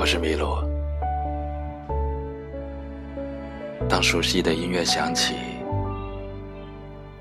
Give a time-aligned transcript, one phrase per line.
[0.00, 0.46] 我是麋鹿。
[3.86, 5.34] 当熟悉的音乐响起，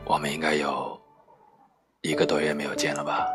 [0.05, 0.97] 我们应该有
[2.03, 3.27] 一个多月没有见了吧？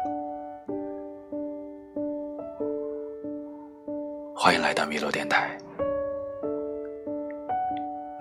[4.35, 5.55] 欢迎来到麋鹿电台，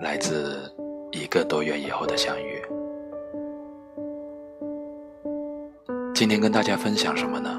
[0.00, 0.70] 来自
[1.10, 2.62] 一个多月以后的相遇。
[6.14, 7.58] 今天跟大家分享什么呢？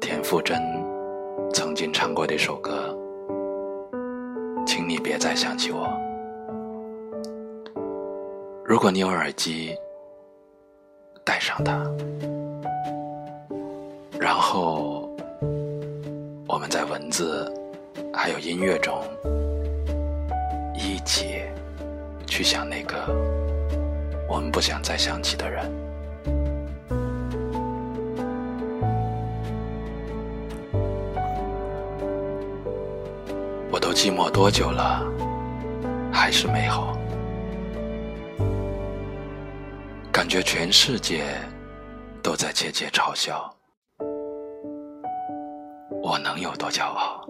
[0.00, 0.60] 田馥甄
[1.52, 2.96] 曾经唱过的一首歌，
[4.66, 5.86] 请你别再想起我。
[8.64, 9.76] 如果你有耳机，
[11.22, 11.84] 戴上它，
[14.18, 15.14] 然后
[16.48, 17.52] 我们在文字
[18.14, 19.02] 还有音乐中
[20.74, 21.42] 一起
[22.26, 22.96] 去想那个
[24.26, 25.81] 我们不想再想起的人。
[33.92, 35.04] 都寂寞多久了，
[36.10, 36.96] 还是美好。
[40.10, 41.26] 感觉全世界
[42.22, 43.54] 都在窃窃嘲笑，
[46.02, 47.22] 我能有多骄傲？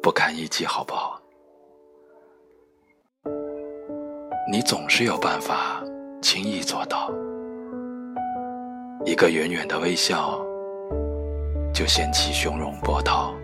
[0.00, 1.20] 不堪一击，好不好？
[4.48, 5.82] 你总是有办法
[6.22, 7.10] 轻易做到，
[9.04, 10.40] 一个远远的微笑，
[11.74, 13.34] 就掀起汹涌波涛。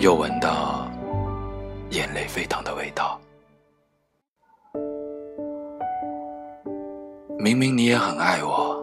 [0.00, 0.88] 又闻到
[1.90, 3.20] 眼泪沸腾的味道。
[7.38, 8.82] 明明你也很爱我，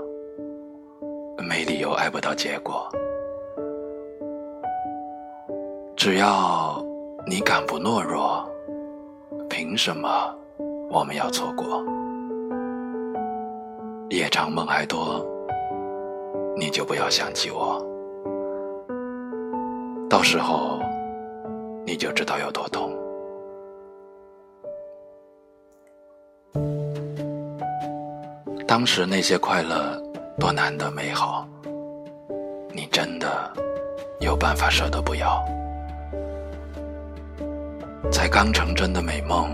[1.39, 2.87] 没理由爱不到结果。
[5.95, 6.85] 只要
[7.25, 8.47] 你敢不懦弱，
[9.49, 10.31] 凭什么
[10.87, 11.83] 我们要错过？
[14.11, 15.25] 夜长梦还多，
[16.55, 17.83] 你就不要想起我。
[20.07, 20.76] 到时候。
[21.87, 22.93] 你就知道有多痛。
[28.67, 29.97] 当时那些快乐
[30.37, 31.47] 多难得美好，
[32.73, 33.49] 你真的
[34.19, 35.41] 有办法舍得不要？
[38.11, 39.49] 才刚成真的美梦，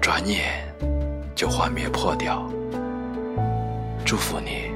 [0.00, 0.66] 转眼
[1.36, 2.42] 就幻灭破掉。
[4.04, 4.72] 祝福你，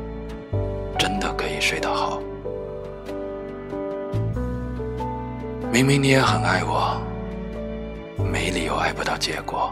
[0.96, 2.22] 真的可以睡得好。
[5.72, 7.00] 明明你也很爱我，
[8.24, 9.70] 没理由爱不到结果。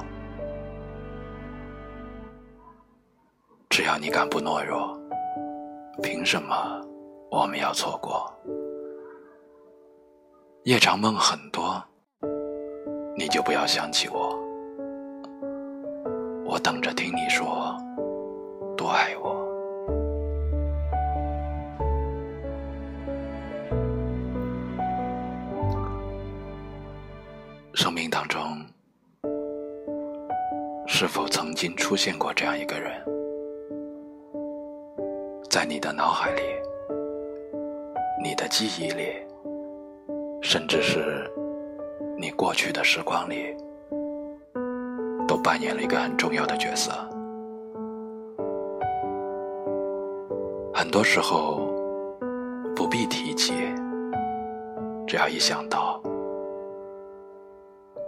[3.69, 4.97] 只要你敢不懦弱，
[6.01, 6.81] 凭什么
[7.33, 8.33] 我们要错过？
[10.63, 11.83] 夜长梦很多，
[13.17, 14.39] 你就不要想起我。
[16.47, 17.68] 我等着听你说
[27.81, 28.43] 生命当中，
[30.85, 32.91] 是否曾经出现过这样一个人，
[35.49, 36.43] 在你的脑海里、
[38.21, 39.13] 你的记忆里，
[40.43, 41.31] 甚至是
[42.19, 43.55] 你过去的时光里，
[45.29, 46.91] 都扮演了一个很重要的角色？
[50.75, 51.61] 很多时候
[52.75, 53.55] 不必提起，
[55.07, 56.03] 只要一想到。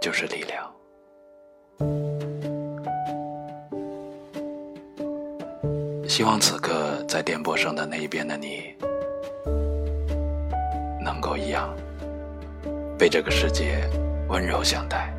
[0.01, 0.69] 就是力量。
[6.09, 8.75] 希望此刻在电波声的那一边的你，
[11.01, 11.73] 能够一样
[12.97, 13.87] 被这个世界
[14.27, 15.13] 温柔相待。